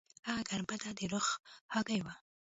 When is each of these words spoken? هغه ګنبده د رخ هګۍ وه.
هغه 0.27 0.41
ګنبده 0.49 0.89
د 0.97 0.99
رخ 1.13 1.27
هګۍ 1.73 1.99
وه. 2.05 2.13